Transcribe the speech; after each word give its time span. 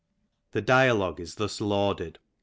The 0.53 0.63
dialogue 0.63 1.19
is 1.19 1.35
thus 1.35 1.61
lauded. 1.61 2.17